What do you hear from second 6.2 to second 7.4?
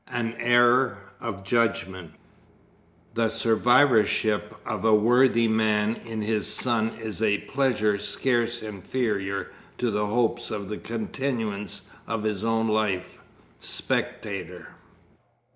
his Son is a